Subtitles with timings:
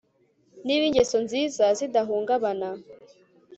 [0.65, 2.69] niba ingeso nziza zidahungabana